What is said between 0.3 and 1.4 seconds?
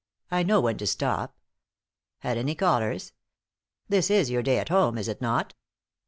I know when to stop.